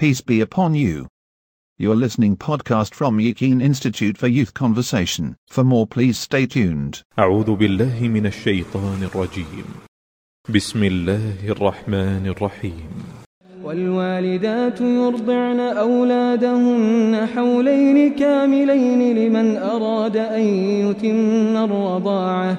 [0.00, 1.08] Peace be upon you.
[1.76, 5.36] You're listening podcast from Yakin Institute for Youth Conversation.
[5.46, 7.02] For more please stay tuned.
[7.18, 9.64] أعوذ بالله من الشيطان الرجيم
[10.48, 12.88] بسم الله الرحمن الرحيم
[13.64, 22.58] والوالدات يرضعن أولادهن حولين كاملين لمن أراد أن يتم الرضاعة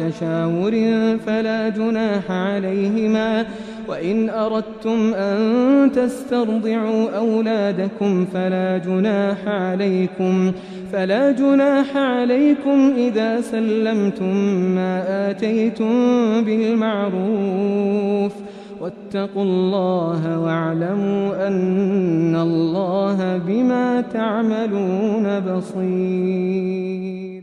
[0.00, 0.72] وتشاور
[1.26, 3.46] فلا جناح عليهما
[3.88, 10.52] وإن أردتم أن تسترضعوا أولادكم فلا جناح عليكم
[10.92, 14.34] فلا جناح عليكم إذا سلمتم
[14.74, 18.32] ما آتيتم بالمعروف
[18.80, 27.35] واتقوا الله واعلموا أن الله بما تعملون بصير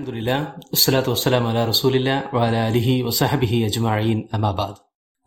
[0.00, 4.74] അലഹമുല്ല വസ്സലാത്തു വസ്സലാം അല റസൂലില്ല വാല വസഹബിഹി അമാബാദ്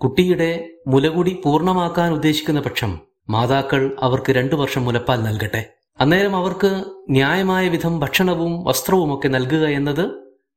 [0.01, 5.73] കുട്ടിയുടെ മുലകുടി പൂർണമാക്കാൻ ഉദ്ദേശിക്കുന്ന പക്ഷം മാതാക്കൾ അവർക്ക് രണ്ടു വർഷം മുലപ്പാൽ നൽകട്ടെ.
[5.99, 10.09] അന്നേരം അവർക്ക് ന്യായമായ വിധം ഭക്ഷണവും വസ്ത്രവുമൊക്കെ നൽകുക എന്നത്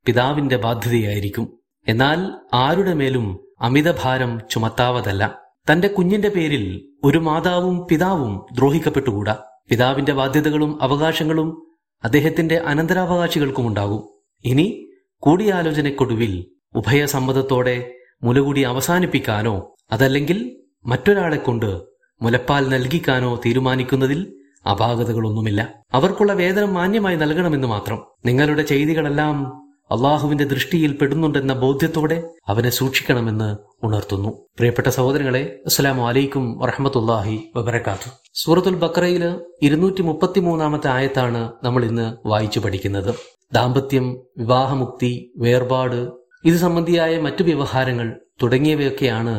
[0.06, 1.58] പിതാവിന്റെ ബാധ്യതയായിരിക്കും.
[1.88, 5.38] എന്നാൽ ആരുടെ മേലും അമിതഭാരം ചുമത്താവതല്ല.
[5.72, 9.36] തന്റെ കുഞ്ഞിന്റെ പേരിൽ ഒരു മാതാവും പിതാവും ദ്രോഹിക്കപ്പെട്ടുകൂടാ.
[9.68, 11.66] പിതാവിന്റെ ബാധ്യതകളും അവകാശങ്ങളും
[12.04, 14.08] അദ്ദേഹത്തിന്റെ അനന്തരാവകാശികൾക്കുമുണ്ടാകും.
[14.44, 21.82] ഇനി കൂടിയാലോചനക്കൊടുവിൽ ഉഭയസമ്മതത്തോടെ മുലകൂടി അവസാനിപ്പിക്കാനോ അതല്ലെങ്കിൽ മറ്റൊരാളെ കൊണ്ട്
[22.22, 24.36] മുലപ്പാൽ നൽകിക്കാനോ തീരുമാനിക്കുന്നതിൽ
[24.70, 25.74] അപാകതകളൊന്നുമില്ല.
[25.94, 28.04] അവർക്കുള്ള വേതനം മാന്യമായി നൽകണമെന്ന് മാത്രം.
[28.24, 32.16] നിങ്ങളുടെ ചെയ്തികളെല്ലാം അള്ളാഹുവിന്റെ ദൃഷ്ടിയിൽ പെടുന്നുണ്ടെന്ന ബോധ്യത്തോടെ
[32.48, 33.48] അവനെ സൂക്ഷിക്കണമെന്ന്
[33.86, 34.30] ഉണർത്തുന്നു.
[34.58, 38.10] പ്രിയപ്പെട്ട സഹോദരങ്ങളെ അസ്സലാമു വലൈക്കും വറഹമത്തല്ലാഹി വബർക്കാത്തു
[38.42, 39.24] സൂറത്തുൽ ബക്രയിൽ
[39.62, 43.12] ഇരുന്നൂറ്റി മുപ്പത്തി മൂന്നാമത്തെ ആയത്താണ് നമ്മൾ ഇന്ന് വായിച്ചു പഠിക്കുന്നത്.
[43.52, 44.06] ദാമ്പത്യം
[44.38, 46.00] വിവാഹമുക്തി വേർപാട്
[46.44, 48.08] ഇത് സംബന്ധിയായ മറ്റു വ്യവഹാരങ്ങൾ
[48.42, 49.34] തുടങ്ങിയവയൊക്കെയാണ്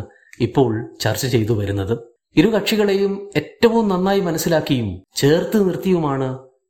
[0.46, 0.72] ഇപ്പോൾ
[1.02, 1.96] ചർച്ച ചെയ്തു വരുന്നത്.
[2.36, 6.28] ഇരു കക്ഷികളെയും ഏറ്റവും നന്നായി മനസ്സിലാക്കിയും ചേർത്ത് നിർത്തിയുമാണ്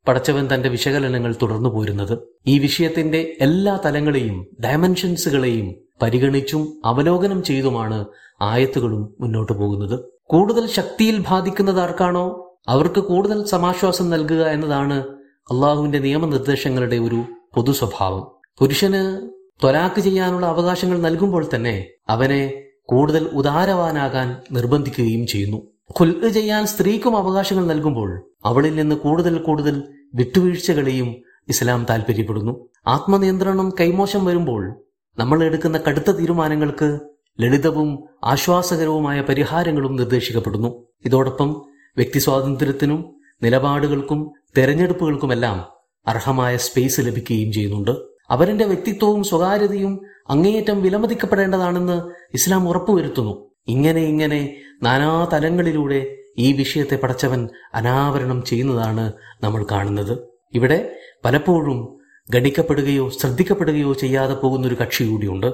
[0.07, 2.19] പടച്ചവൻ തന്റെ വിശകലനങ്ങൾ തുടർന്നു പോരുന്നത്.
[2.47, 8.05] ഈ വിഷയത്തിന്റെ എല്ലാ തലങ്ങളെയും ഡയമെൻഷൻസുകളെയും പരിഗണിച്ചും അവലോകനം ചെയ്തുമാണ്
[8.41, 9.99] ആയത്തുകളും മുന്നോട്ടു പോകുന്നത്.
[10.23, 12.43] കൂടുതൽ ശക്തിയിൽ ബാധിക്കുന്നത് ആർക്കാണോ?
[12.67, 15.03] അവർക്ക് കൂടുതൽ സമാശ്വാസം നൽകുക എന്നതാണ്
[15.51, 17.23] അള്ളാഹുവിന്റെ നിയമനിർദ്ദേശങ്ങളുടെ ഒരു
[17.55, 18.27] പൊതു സ്വഭാവം
[18.59, 19.29] പുരുഷന്
[19.61, 25.76] ത്വരാക്ക് ചെയ്യാനുള്ള അവകാശങ്ങൾ നൽകുമ്പോൾ തന്നെ അവനെ കൂടുതൽ ഉദാരവാനാകാൻ നിർബന്ധിക്കുകയും ചെയ്യുന്നു.
[26.01, 29.83] ഖുൽക്ക് ചെയ്യാൻ സ്ത്രീക്കും അവകാശങ്ങൾ നൽകുമ്പോൾ അവളിൽ നിന്ന് കൂടുതൽ കൂടുതൽ
[30.15, 31.15] വിട്ടുവീഴ്ചകളെയും
[31.47, 32.67] ഇസ്ലാം താൽപര്യപ്പെടുന്നു.
[32.87, 34.83] ആത്മനിയന്ത്രണം കൈമോശം വരുമ്പോൾ
[35.17, 36.99] നമ്മൾ എടുക്കുന്ന കടുത്ത തീരുമാനങ്ങൾക്ക്
[37.41, 40.87] ലളിതവും ആശ്വാസകരവുമായ പരിഹാരങ്ങളും നിർദ്ദേശിക്കപ്പെടുന്നു.
[41.05, 41.65] ഇതോടൊപ്പം
[41.97, 45.65] വ്യക്തി സ്വാതന്ത്ര്യത്തിനും നിലപാടുകൾക്കും തെരഞ്ഞെടുപ്പുകൾക്കുമെല്ലാം
[46.07, 47.91] അർഹമായ സ്പേസ് ലഭിക്കുകയും ചെയ്യുന്നുണ്ട്.
[48.29, 53.47] അവരുടെ വ്യക്തിത്വവും സ്വകാര്യതയും അങ്ങേയറ്റം വിലമതിക്കപ്പെടേണ്ടതാണെന്ന് ഇസ്ലാം ഉറപ്പുവരുത്തുന്നു.
[53.67, 59.13] ഇങ്ങനെ ഇങ്ങനെ നാനാ തലങ്ങളിലൂടെ ഈ വിഷയത്തെ പടച്ചവൻ അനാവരണം ചെയ്യുന്നതാണ്
[59.43, 60.19] നമ്മൾ കാണുന്നത്.
[60.53, 60.95] ഇവിടെ
[61.25, 61.97] പലപ്പോഴും
[62.29, 65.47] ഗണിക്കപ്പെടുകയോ ശ്രദ്ധിക്കപ്പെടുകയോ ചെയ്യാതെ പോകുന്ന ഒരു കക്ഷി കൂടിയുണ്ട്.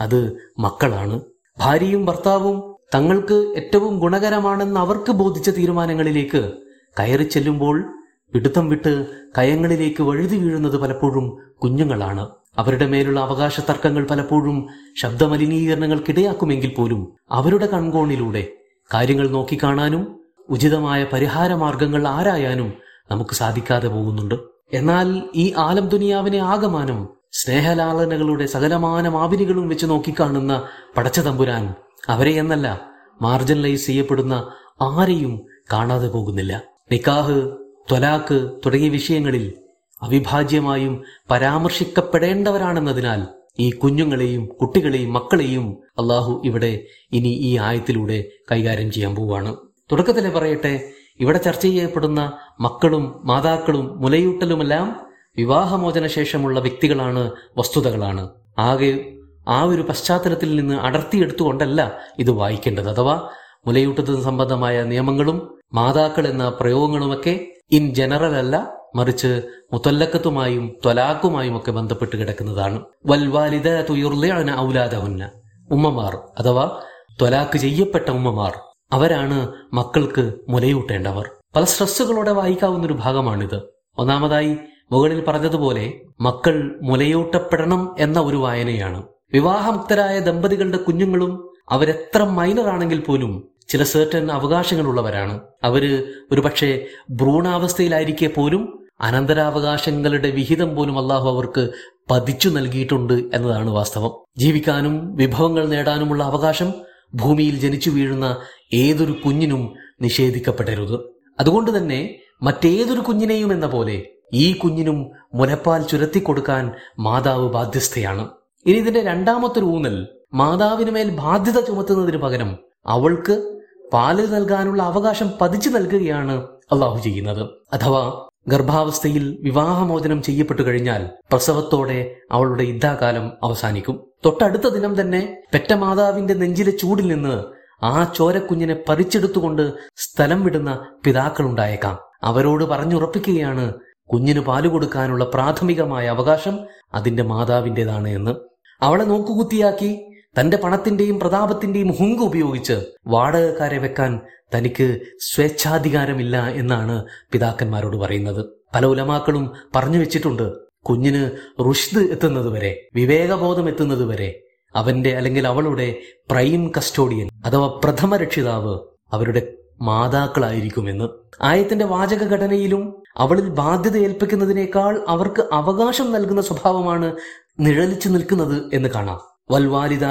[0.00, 1.20] അത് മക്കളാണ്.
[1.58, 6.52] ഭാര്യയും ഭർത്താവും തങ്ങൾക്ക് ഏറ്റവും ഗുണകരമാണെന്ന് അവർക്ക് ബോധിച്ച തീരുമാനങ്ങളിലേക്ക്
[6.98, 7.94] കയറി ചെല്ലുമ്പോൾ
[8.32, 9.06] പിടുത്തം വിട്ട്
[9.38, 12.28] കയങ്ങളിലേക്ക് വഴുതി വീഴുന്നത് പലപ്പോഴും കുഞ്ഞുങ്ങളാണ്.
[12.58, 14.68] അവരുടെ മേലുള്ള അവകാശ തർക്കങ്ങൾ പലപ്പോഴും
[15.02, 18.48] ശബ്ദമലിനീകരണങ്ങൾക്കിടയാക്കുമെങ്കിൽ പോലും അവരുടെ കൺകോണിലൂടെ
[18.94, 22.72] കാര്യങ്ങൾ നോക്കിക്കാണാനും ഉചിതമായ പരിഹാര മാർഗങ്ങൾ ആരായാനും
[23.10, 24.34] നമുക്ക് സാധിക്കാതെ പോകുന്നുണ്ട്.
[24.72, 30.62] എന്നാൽ ഈ ആലം ദുനിയാവിനെ ആകമാനം സ്നേഹലാളനകളുടെ സകലമാന മാവിനികളും വെച്ച് നോക്കിക്കാണുന്ന
[30.96, 31.74] പടച്ച തമ്പുരാൻ
[32.08, 32.80] അവരെ എന്നല്ല
[33.22, 34.50] മാർജിനലൈസ് ചെയ്യപ്പെടുന്ന
[34.82, 36.62] ആരെയും കാണാതെ പോകുന്നില്ല.
[36.92, 37.50] നിക്കാഹ്
[37.90, 39.65] ത്വലാക്ക് തുടങ്ങിയ വിഷയങ്ങളിൽ
[40.02, 43.22] അവിഭാജ്യമായും പരാമർശിക്കപ്പെടേണ്ടവരാണെന്നതിനാൽ
[43.60, 49.56] ഈ കുഞ്ഞുങ്ങളെയും കുട്ടികളെയും മക്കളെയും അള്ളാഹു ഇവിടെ ഇനി ഈ ആയത്തിലൂടെ കൈകാര്യം ചെയ്യാൻ പോവുകയാണ്
[49.92, 50.80] തുടക്കത്തിലെ പറയട്ടെ
[51.20, 54.96] ഇവിടെ ചർച്ച ചെയ്യപ്പെടുന്ന മക്കളും മാതാക്കളും മുലയൂട്ടലുമെല്ലാം
[55.36, 58.28] വിവാഹമോചന ശേഷമുള്ള വ്യക്തികളാണ് വസ്തുതകളാണ്.
[58.58, 59.12] ആകെ
[59.48, 62.88] ആ ഒരു പശ്ചാത്തലത്തിൽ നിന്ന് അടർത്തിയെടുത്തുകൊണ്ടല്ല ഇത് വായിക്കേണ്ടത്.
[62.88, 63.28] അഥവാ
[63.66, 69.42] മുലയൂട്ടത്തിന് സംബന്ധമായ നിയമങ്ങളും മാതാക്കൾ എന്ന പ്രയോഗങ്ങളുമൊക്കെ ഇൻ ജനറൽ അല്ല മറിച്ച്
[69.72, 72.82] മുത്തല്ലക്കത്തുമായും ത്വലാക്കുമായും ഒക്കെ ബന്ധപ്പെട്ട് കിടക്കുന്നതാണ്.
[73.06, 75.30] വൽവാലിദ തുയർലയാണ് ഔലാദഹുന്ന.
[75.70, 76.80] ഉമ്മമാർ അഥവാ
[77.20, 78.58] ത്വലാക്ക് ചെയ്യപ്പെട്ട ഉമ്മമാർ
[78.92, 81.30] അവരാണ് മക്കൾക്ക് മുലയൂട്ടേണ്ടവർ.
[81.56, 83.62] പല സ്ട്രെസ്സുകളോടെ വായിക്കാവുന്ന ഒരു ഭാഗമാണിത്.
[83.98, 84.56] ഒന്നാമതായി
[84.92, 89.02] മുകളിൽ പറഞ്ഞതുപോലെ മക്കൾ മുലയൂട്ടപ്പെടണം എന്ന ഒരു വായനയാണ്.
[89.32, 95.40] വിവാഹമുക്തരായ ദമ്പതികളുടെ കുഞ്ഞുങ്ങളും അവരെത്ര മൈനർ ആണെങ്കിൽ പോലും ചില സേർട്ടൻ അവകാശങ്ങളുള്ളവരാണ്.
[95.64, 101.70] അവർ ഒരുപക്ഷെ ഭ്രൂണാവസ്ഥയിലായിരിക്കെ പോലും അനന്തരാവകാശങ്ങളുടെ വിഹിതം പോലും അള്ളാഹു അവർക്ക്
[102.10, 104.12] പതിച്ചു നൽകിയിട്ടുണ്ട് എന്നതാണ് വാസ്തവം.
[104.38, 106.74] ജീവിക്കാനും വിഭവങ്ങൾ നേടാനുമുള്ള അവകാശം
[107.14, 108.36] ഭൂമിയിൽ ജനിച്ചു വീഴുന്ന
[108.74, 111.00] ഏതൊരു കുഞ്ഞിനും നിഷേധിക്കപ്പെടരുത്.
[111.40, 114.02] അതുകൊണ്ട് തന്നെ മറ്റേതൊരു കുഞ്ഞിനെയും എന്ന പോലെ
[114.32, 118.28] ഈ കുഞ്ഞിനും മുലപ്പാൽ ചുരത്തിക്കൊടുക്കാൻ മാതാവ് ബാധ്യസ്ഥയാണ്.
[118.66, 123.55] ഇനി ഇതിന്റെ രണ്ടാമത്തെ ഊന്നൽ മാതാവിന് മേൽ ബാധ്യത ചുമത്തുന്നതിന് പകരം അവൾക്ക്
[123.92, 127.50] പാൽ നൽകാനുള്ള അവകാശം പതിച്ചു നൽകുകയാണ് അള്ളാഹു ചെയ്യുന്നത്.
[127.72, 134.06] അഥവാ ഗർഭാവസ്ഥയിൽ വിവാഹമോചനം ചെയ്യപ്പെട്ടു കഴിഞ്ഞാൽ പ്രസവത്തോടെ അവളുടെ യുദ്ധാകാലം അവസാനിക്കും.
[134.24, 137.44] തൊട്ടടുത്ത ദിനം തന്നെ പെറ്റ മാതാവിന്റെ നെഞ്ചിലെ ചൂടിൽ നിന്ന്
[137.84, 141.98] ആ ചോരക്കുഞ്ഞിനെ പറിച്ചെടുത്തുകൊണ്ട് സ്ഥലം വിടുന്ന പിതാക്കളുണ്ടായേക്കാം.
[142.22, 143.74] അവരോട് പറഞ്ഞുറപ്പിക്കുകയാണ്
[144.12, 146.58] കുഞ്ഞിന് പാൽ കൊടുക്കാനുള്ള പ്രാഥമികമായ അവകാശം
[146.94, 148.34] അതിന്റെ മാതാവിന്റെതാണ് എന്ന്.
[148.82, 154.20] അവളെ നോക്കുകുത്തിയാക്കി തന്റെ പണത്തിന്റെയും പ്രതാപത്തിന്റെയും ഹുങ്ക് ഉപയോഗിച്ച് വാടകക്കാരെ വെക്കാൻ
[154.54, 158.46] തനിക്ക് സ്വേച്ഛാധികാരമില്ല എന്നാണ് പിതാക്കന്മാരോട് പറയുന്നത്.
[158.74, 160.52] പല ഉലമാക്കളും പറഞ്ഞു വെച്ചിട്ടുണ്ട്
[160.82, 161.30] കുഞ്ഞിന്
[161.60, 164.42] റുഷ്ദ് എത്തുന്നതുവരെ വിവേകബോധം എത്തുന്നതുവരെ
[164.76, 165.94] അവന്റെ അല്ലെങ്കിൽ അവളുടെ
[166.30, 168.78] പ്രൈം കസ്റ്റോഡിയൻ അഥവാ പ്രഥമ രക്ഷിതാവ്
[169.12, 171.08] അവരുടെ മാതാക്കളായിരിക്കുമെന്ന്.
[171.42, 177.16] ആയത്തിന്റെ വാചക ഘടനയിലും അവളിൽ ബാധ്യത ഏൽപ്പിക്കുന്നതിനേക്കാൾ അവർക്ക് അവകാശം നൽകുന്ന സ്വഭാവമാണ്
[177.60, 179.35] നിഴലിച്ചു നിൽക്കുന്നത് എന്ന് കാണാം.
[179.50, 180.04] വൽവാലിദ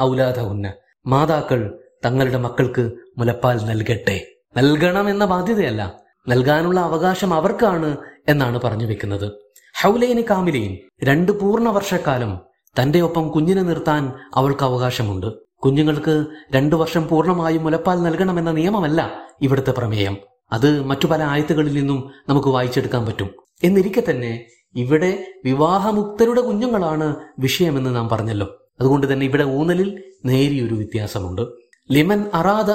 [0.00, 0.72] ഔലാദഹുന്ന.
[1.06, 4.26] മാതാക്കൾ തങ്ങളുടെ മക്കൾക്ക് മുലപ്പാൽ നൽകട്ടെ.
[4.56, 5.92] നൽകണം എന്ന ബാധ്യതയല്ല.
[6.28, 7.96] നൽകാനുള്ള അവകാശം അവർക്കാണ്
[8.28, 9.32] എന്നാണ് പറഞ്ഞു വെക്കുന്നത്.
[9.82, 12.40] ഹൗലൈന് കാമിലയിൻ രണ്ട് പൂർണ വർഷക്കാലം
[12.80, 15.26] തന്റെ ഒപ്പം കുഞ്ഞിനെ നിർത്താൻ അവൾക്ക് അവകാശമുണ്ട്.
[15.64, 19.12] കുഞ്ഞുങ്ങൾക്ക് രണ്ടു വർഷം പൂർണമായും മുലപ്പാൽ നൽകണമെന്ന നിയമമല്ല
[19.42, 20.16] ഇവിടുത്തെ പ്രമേയം.
[20.52, 23.30] അത് മറ്റു പല ആയത്തുകളിൽ നിന്നും നമുക്ക് വായിച്ചെടുക്കാൻ പറ്റും.
[23.64, 28.48] എന്നിരിക്കെ തന്നെ ഇവിടെ വിവാഹമുക്തരുടെ കുഞ്ഞുങ്ങളാണ് വിഷയമെന്ന് നാം പറഞ്ഞല്ലോ.
[28.80, 31.42] അതുകൊണ്ട് തന്നെ ഇവിടെ ഊന്നലിൽ നേരിയൊരു വ്യത്യാസമുണ്ട്.
[31.92, 32.70] ലിമൻ അറാദ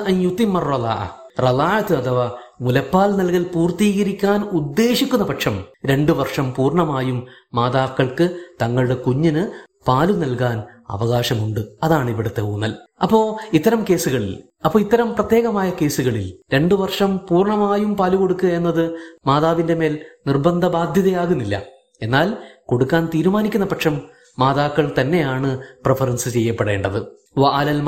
[1.43, 2.31] റലാത്ത് അഥവാ
[2.61, 9.47] മുലപ്പാൽ നൽകൽ പൂർത്തീകരിക്കാൻ ഉദ്ദേശിക്കുന്ന പക്ഷം രണ്ടു വർഷം പൂർണമായും മാതാക്കൾക്ക് തങ്ങളുടെ കുഞ്ഞിന്
[9.87, 11.59] പാലു നൽകാൻ അവകാശമുണ്ട്.
[11.83, 12.73] അതാണ് ഇവിടുത്തെ ഊന്നൽ.
[13.03, 19.99] അപ്പോ ഇത്തരം കേസുകളിൽ അപ്പോ ഇത്തരം പ്രത്യേകമായ കേസുകളിൽ രണ്ടു വർഷം പൂർണമായും പാൽ കൊടുക്കുക എന്നത് മാതാവിന്റെ മേൽ
[20.27, 24.01] നിർബന്ധ ബാധ്യതയാകുന്നില്ല എന്നാൽ കൊടുക്കാൻ തീരുമാനിക്കുന്ന പക്ഷം
[24.39, 27.05] മാതാക്കൾ തന്നെയാണ് പ്രിഫറൻസ് ചെയ്യപ്പെടേണ്ടത്.
[27.37, 27.81] വഅലൽ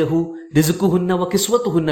[0.00, 0.34] ലഹു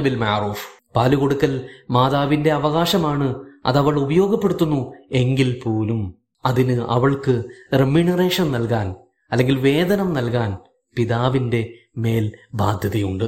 [0.02, 0.66] ബിൽ മഅറൂഫ്
[0.96, 3.34] പാൽ കൊടുക്കൽ മാതാവിന്റെ അവകാശമാണ്
[3.66, 6.14] അതവൾ ഉപയോഗപ്പെടുത്തുന്നു എങ്കിൽ പോലും.
[6.46, 7.42] അതിന് അവൾക്ക്
[7.74, 8.94] റെമ്യൂണറേഷൻ നൽകാൻ
[9.32, 10.56] അല്ലെങ്കിൽ വേതനം നൽകാൻ
[10.96, 13.24] പിതാവിന്റെ മേൽ ബാധ്യതയുണ്ട്.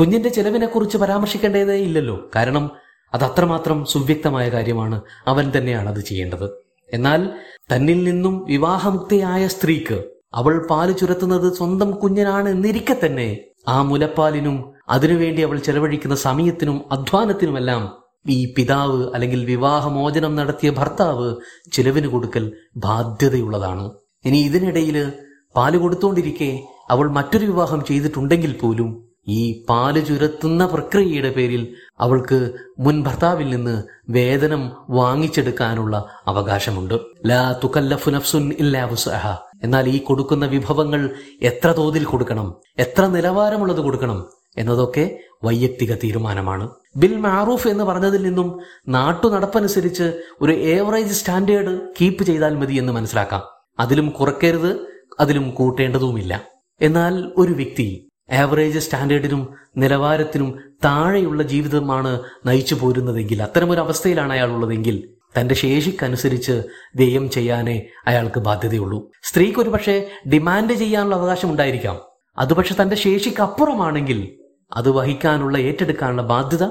[0.00, 2.30] കുഞ്ഞിന്റെ ചെലവിനെക്കുറിച്ച് പരാമർശിക്കേണ്ടതേ ഇല്ലല്ലോ.
[2.36, 2.70] കാരണം
[3.14, 6.69] അത് അത്രമാത്രം സുവ്യക്തമായ കാര്യമാണ് അവൻ തന്നെയാണ് അത് ചെയ്യേണ്ടത്.
[6.90, 7.20] എന്നാൽ
[7.72, 9.98] തന്നിൽ നിന്നും വിവാഹമുക്തയായ സ്ത്രീക്ക്
[10.34, 13.28] അവൾ പാൽ ചുരത്തുന്നത് സ്വന്തം കുഞ്ഞനാണ് എന്നിരിക്കെ തന്നെ
[13.68, 14.56] ആ മുലപ്പാലിനും
[14.88, 17.82] അതിനുവേണ്ടി അവൾ ചെലവഴിക്കുന്ന സമയത്തിനും അധ്വാനത്തിനുമെല്ലാം
[18.28, 21.34] ഈ പിതാവ് അല്ലെങ്കിൽ വിവാഹമോചനം നടത്തിയ ഭർത്താവ്
[21.72, 23.84] ചിലവിന് കൊടുക്കൽ ബാധ്യതയുള്ളതാണ്.
[24.24, 24.96] ഇനി ഇതിനിടയിൽ
[25.56, 26.50] പാൽ കൊടുത്തുകൊണ്ടിരിക്കെ
[26.90, 34.72] അവൾ മറ്റൊരു വിവാഹം ചെയ്തിട്ടുണ്ടെങ്കിൽ പോലും ഈ പാൽ ചുരത്തുന്ന പ്രക്രിയയുടെ പേരിൽ അവൾക്ക് മുൻ ഭർത്താവിൽ നിന്ന് വേതനം
[34.90, 36.94] വാങ്ങിച്ചെടുക്കാനുള്ള അവകാശമുണ്ട്.
[37.26, 39.36] ലാ തുക്കല്ലഫു നഫ്സുൻ ഇല്ലാ വുസ്അഹ.
[39.62, 41.10] എന്നാൽ ഈ കൊടുക്കുന്ന വിഭവങ്ങൾ
[41.42, 42.54] എത്ര തോതിൽ കൊടുക്കണം?
[42.78, 44.26] എത്ര നിലവാരമുള്ളത് കൊടുക്കണം?
[44.58, 46.70] എന്നതൊക്കെ വൈയക്തിക തീരുമാനമാണ്.
[46.96, 53.42] ബിൽ മാറൂഫ് എന്ന് പറഞ്ഞതിൽ നിന്നും നാട്ടു നടപ്പനുസരിച്ച് ഒരു ഏവറേജ് സ്റ്റാൻഡേർഡ് കീപ്പ് ചെയ്താൽ മതി എന്ന് മനസ്സിലാക്കാം.
[53.78, 54.76] അതിലും കുറക്കരുത്
[55.20, 56.44] അതിലും കൂട്ടേണ്ടതുമില്ല.
[56.80, 65.08] എന്നാൽ ഒരു വ്യക്തി ആവറേജ് സ്റ്റാൻഡേർഡിനും നിലവാരത്തിനും താഴെയുള്ള ജീവിതമാണ് നയിച്ചു പോരുന്നതെങ്കിൽ അത്തരമൊരു അവസ്ഥയിലാണ് അയാൾ ഉള്ളതെങ്കിൽ
[65.40, 66.62] തന്റെ ശേഷിക്കനുസരിച്ച്
[66.96, 69.10] വ്യയം ചെയ്യാനേ അയാൾക്ക് ബാധ്യതയുള്ളൂ.
[69.22, 72.00] സ്ത്രീക്ക് ഒരു പക്ഷേ ഡിമാൻഡ് ചെയ്യാനുള്ള അവകാശം ഉണ്ടായിരിക്കാം.
[72.38, 74.36] അത് പക്ഷെ തന്റെ ശേഷിക്ക് അപ്പുറമാണെങ്കിൽ
[74.72, 76.64] അത് വഹിക്കാനുള്ള ഏറ്റെടുക്കാനുള്ള ബാധ്യത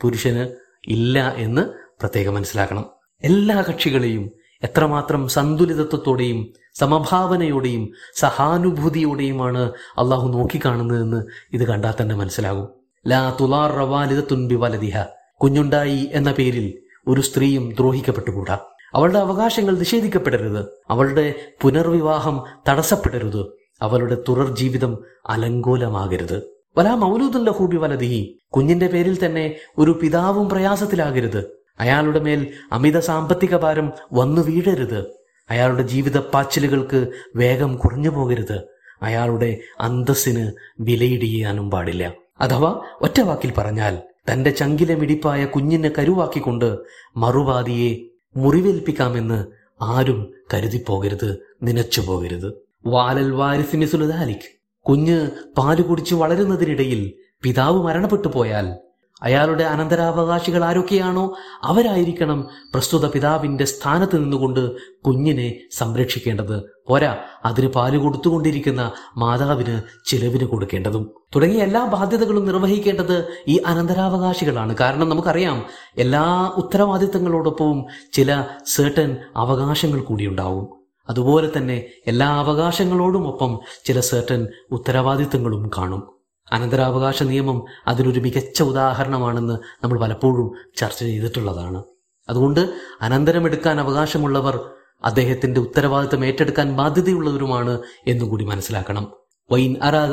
[0.00, 0.48] പുരുഷന്
[0.86, 1.62] ഇല്ല എന്ന്
[2.00, 2.84] പ്രത്യേകം മനസ്സിലാക്കണം.
[3.24, 4.30] എല്ലാ കക്ഷികളെയും
[4.64, 12.68] എത്രമാത്രം സന്തുലിതത്വത്തോടെയും സമഭാവനയോടെയും സഹാനുഭൂതിയോടെയുമാണ് അള്ളാഹു നോക്കിക്കാണുന്നതെന്ന് ഇത് കണ്ടാൽ തന്നെ മനസ്സിലാകും.
[13.08, 15.02] ലാ തുലാർ റവാലിതത്തുൻബി വലതിഹ
[15.42, 16.78] കുഞ്ഞുണ്ടായി എന്ന പേരിൽ
[17.08, 18.58] ഒരു സ്ത്രീയും ദ്രോഹിക്കപ്പെട്ടുകൂടാ.
[18.94, 20.66] അവളുടെ അവകാശങ്ങൾ നിഷേധിക്കപ്പെടരുത്.
[20.90, 23.46] അവളുടെ പുനർവിവാഹം തടസ്സപ്പെടരുത്.
[23.82, 26.42] അവളുടെ തുടർ ജീവിതം അലങ്കോലമാകരുത്.
[26.78, 31.64] വലാ മൗലൂദുല്ല ഹൂബി വലതിഹി കുഞ്ഞിന്റെ പേരിൽ തന്നെ ഒരു പിതാവും പ്രയാസത്തിലാകരുത്.
[31.80, 35.25] അയാളുടെ മേൽ അമിത സാമ്പത്തിക ഭാരം വന്നു വീഴരുത്.
[35.50, 38.62] അയാളുടെ ജീവിത പാച്ചിലുകൾക്ക് വേഗം കുറഞ്ഞു പോകരുത്.
[39.02, 42.12] അയാളുടെ അന്തസ്സിന് വിലയിടിയാനും പാടില്ല.
[42.40, 46.78] അഥവാ ഒറ്റ വാക്കിൽ പറഞ്ഞാൽ തന്റെ ചങ്കിലെ മിടിപ്പായ കുഞ്ഞിനെ കരുവാക്കിക്കൊണ്ട്
[47.16, 47.96] മറുവാദിയെ
[48.36, 49.46] മുറിവേൽപ്പിക്കാമെന്ന്
[49.82, 52.52] ആരും കരുതിപ്പോകരുത് നനച്ചു പോകരുത്.
[52.86, 54.48] വാലൽ വാരിസിമിസുലതാലിക്
[54.80, 57.12] കുഞ്ഞ് പാൽ കുടിച്ച് വളരുന്നതിനിടയിൽ
[57.42, 58.85] പിതാവ് മരണപ്പെട്ടു പോയാൽ
[59.22, 64.70] അയാളുടെ അനന്തരാവകാശികൾ ആരൊക്കെയാണോ അവരായിരിക്കണം പ്രസ്തുത പിതാവിന്റെ സ്ഥാനത്ത് നിന്നുകൊണ്ട്
[65.06, 66.62] കുഞ്ഞിനെ സംരക്ഷിക്കേണ്ടത്.
[66.88, 71.14] പോരാ അതിന് പാൽ കൊടുത്തുകൊണ്ടിരിക്കുന്ന മാതാവിന് ചിലവിന് കൊടുക്കേണ്ടതും.
[71.36, 74.76] തുടങ്ങിയ എല്ലാ ബാധ്യതകളും നിർവഹിക്കേണ്ടത് ഈ അനന്തരാവകാശികളാണ്.
[74.80, 75.66] കാരണം നമുക്കറിയാം
[75.98, 80.76] എല്ലാ ഉത്തരവാദിത്തങ്ങളോടൊപ്പവും ചില സേർട്ടൻ അവകാശങ്ങൾ കൂടി ഉണ്ടാവും
[81.08, 86.15] അതുപോലെ തന്നെ എല്ലാ അവകാശങ്ങളോടുമൊപ്പം ചില സേർട്ടൻ ഉത്തരവാദിത്തങ്ങളും കാണും.
[86.52, 91.82] അനന്തരാവകാശ നിയമം അതിനൊരു മികച്ച ഉദാഹരണമാണെന്ന് നമ്മൾ പലപ്പോഴും ചർച്ച ചെയ്തിട്ടുള്ളതാണ്.
[92.28, 94.70] അതുകൊണ്ട് അനന്തരമെടുക്കാൻ അവകാശമുള്ളവർ
[95.04, 99.12] അദ്ദേഹത്തിന്റെ ഉത്തരവാദിത്തം ഏറ്റെടുക്കാൻ ബാധ്യതയുള്ളവരുമാണ് എന്നുകൂടി മനസ്സിലാക്കണം.
[99.52, 100.12] വൈൻ അറാദ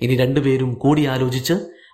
[0.00, 1.52] ഇനി രണ്ടുപേരും കൂടി ആലോചിച്ച്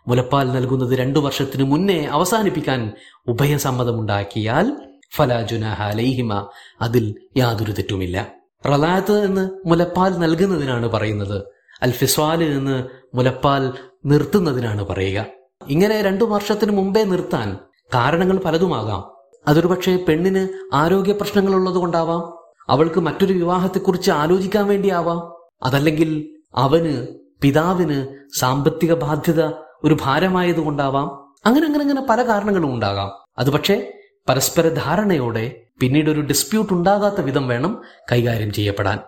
[0.09, 2.93] മുലപ്പാൽ നൽകുന്നത് രണ്ടു വർഷത്തിനു മുന്നേ അവസാനിപ്പിക്കാൻ
[3.27, 4.77] ഉഭയസമ്മതമുണ്ടാക്കിയാൽ
[5.17, 6.49] ഫലാജുനഹാലിമ
[6.83, 8.33] അതിൽ യാതൊരു തെറ്റുമില്ല.
[8.67, 11.58] റലാത്ത് എന്ന് മുലപ്പാൽ നൽകുന്നതിനാണ് പറയുന്നത്.
[11.82, 13.73] അൽഫിസ്വാൽ നിന്ന് മുലപ്പാൽ
[14.06, 15.26] നിർത്തുന്നതിനാണ് പറയുക.
[15.68, 17.58] ഇങ്ങനെ രണ്ടു വർഷത്തിന് മുമ്പേ നിർത്താൻ
[17.94, 19.11] കാരണങ്ങൾ പലതുമാകാം.
[19.49, 25.49] അതൊരു പക്ഷേ പെണ്ണിന് ആരോഗ്യ പ്രശ്നങ്ങളുള്ളത് കൊണ്ടാവാം അവൾക്ക് മറ്റൊരു വിവാഹത്തെക്കുറിച്ച് ആലോചിക്കാൻ വേണ്ടിയാവാം.
[25.62, 27.06] അതല്ലെങ്കിൽ അവന്
[27.42, 28.06] പിതാവിന്
[28.38, 29.44] സാമ്പത്തിക ബാധ്യത
[29.85, 33.11] ഒരു ഭാരമായത് കൊണ്ടാവാം അങ്ങനെ അങ്ങനെ അങ്ങനെ പല കാരണങ്ങളും ഉണ്ടാകാം.
[33.38, 33.92] അത് പക്ഷേ
[34.28, 37.82] പരസ്പര ധാരണയോടെ പിന്നീട് ഒരു ഡിസ്പ്യൂട്ട് ഉണ്ടാകാത്ത വിധം വേണം
[38.12, 38.99] കൈകാര്യം ചെയ്യപ്പെടാൻ.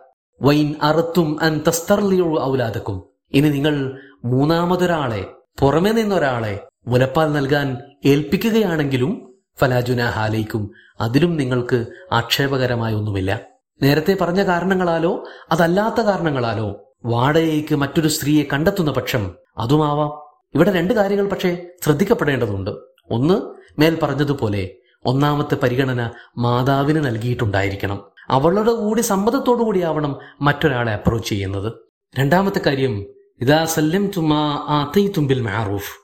[0.42, 3.02] വൈൻ അറുത്തും അൻ തസ്തർലിയോ ഔലാദക്കും.
[3.32, 10.70] ഇനി നിങ്ങൾ മൂന്നാമതൊരാളെ പുറമെ നിന്നൊരാളെ മുലപ്പാൽ നൽകാൻ ഏൽപ്പിക്കുകയാണെങ്കിലും ഫലാജുന ഹാലയ്ക്കും
[11.00, 13.40] അതിലും നിങ്ങൾക്ക് ആക്ഷേപകരമായ ഒന്നുമില്ല.
[13.82, 20.10] നേരത്തെ പറഞ്ഞ കാരണങ്ങളാലോ അതല്ലാത്ത കാരണങ്ങളാലോ വാടകയ്ക്ക് മറ്റൊരു സ്ത്രീയെ കണ്ടെത്തുന്ന പക്ഷം അതുമാവാം.
[20.54, 22.70] ഇവിടെ രണ്ട് കാര്യങ്ങൾ പക്ഷേ ശ്രദ്ധിക്കപ്പെടേണ്ടതുണ്ട്.
[23.10, 23.34] ഒന്ന്
[23.80, 24.74] മേൽ പറഞ്ഞതുപോലെ
[25.06, 28.04] ഒന്നാമത്തെ പരിഗണന മാതാവിന് നൽകിയിട്ടുണ്ടായിരിക്കണം.
[28.30, 31.72] അവളുടെ കൂടി സമ്മതത്തോടു കൂടിയാവണം മറ്റൊരാളെ അപ്രോച്ച് ചെയ്യുന്നത്.
[32.18, 33.06] രണ്ടാമത്തെ കാര്യം
[33.40, 35.96] ഇതാ സല്യം തുമാ ആത്തൈ തുമ്പിൽ മാറൂഫ്.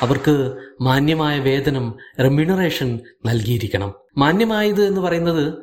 [0.00, 3.94] അവർക്ക് മാന്യമായ വേതനം റെമ്യൂണറേഷൻ നൽകിയിരിക്കണം.
[4.18, 5.54] മാന്യമായത് എന്ന് പറയുന്നത്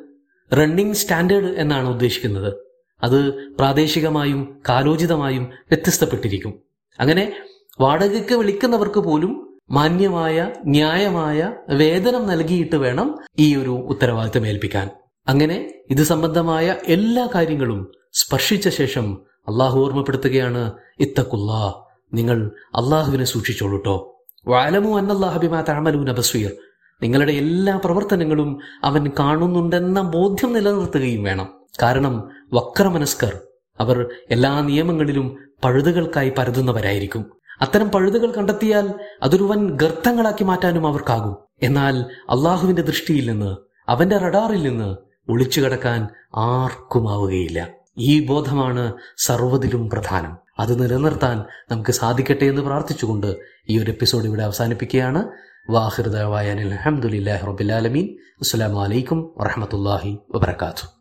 [0.52, 2.54] റണ്ണിംഗ് സ്റ്റാൻഡേർഡ് എന്നാണ് ഉദ്ദേശിക്കുന്നത്.
[3.02, 6.62] അത് പ്രാദേശികമായും കാലോചിതമായും വ്യത്യസ്തപ്പെട്ടിരിക്കും.
[7.00, 7.44] അങ്ങനെ
[7.80, 14.90] വാടകയ്ക്ക് വിളിക്കുന്നവർക്ക് പോലും മാന്യമായ ന്യായമായ വേതനം നൽകിയിട്ട് വേണം ഈ ഒരു ഉത്തരവാദിത്തം ഏൽപ്പിക്കാൻ.
[15.28, 19.18] അങ്ങനെ ഇത് സംബന്ധമായ എല്ലാ കാര്യങ്ങളും സ്പർശിച്ച ശേഷം
[19.48, 21.74] അള്ളാഹു ഓർമ്മപ്പെടുത്തുകയാണ് ഇത്തക്കുല്ലാ
[22.14, 26.52] നിങ്ങൾ അള്ളാഹുവിനെ സൂക്ഷിച്ചോളൂട്ടോ വാലമു അന്നല്ലാഹബിമാ താമലൂന ബസ്വീർ
[27.02, 31.48] നിങ്ങളുടെ എല്ലാ പ്രവർത്തനങ്ങളും അവൻ കാണുന്നുണ്ടെന്ന ബോധ്യം നിലനിർത്തുകയും വേണം.
[31.82, 33.40] കാരണം വക്രമനസ്കർ
[33.80, 37.32] അവർ എല്ലാ നിയമങ്ങളിലും പഴുതുകൾക്കായി പരതുന്നവരായിരിക്കും.
[37.60, 41.36] അത്തരം പഴുതുകൾ കണ്ടെത്തിയാൽ അതൊരു വൻ ഗർത്തങ്ങളാക്കി മാറ്റാനും അവർക്കാകും.
[41.62, 43.56] എന്നാൽ അള്ളാഹുവിന്റെ ദൃഷ്ടിയിൽ നിന്ന്
[43.88, 44.96] അവന്റെ റഡാറിൽ നിന്ന്
[45.28, 47.68] ഒളിച്ചു കടക്കാൻ ആർക്കുമാവുകയില്ല.
[47.98, 50.36] ഈ ബോധമാണ് സർവതിലും പ്രധാനം.
[50.58, 53.36] അത് നിലനിർത്താൻ നമുക്ക് സാധിക്കട്ടെ എന്ന് പ്രാർത്ഥിച്ചുകൊണ്ട്
[53.68, 55.28] ഈ ഒരു എപ്പിസോഡ് ഇവിടെ അവസാനിപ്പിക്കുകയാണ്.
[55.70, 58.08] വാഹിർദായ അലഹമുല്ലാ റബിലാലമീൻ
[58.40, 60.86] അസ്സാം വലൈക്കും വറഹമത്തല്ലാഹി വബർക്കാത്തു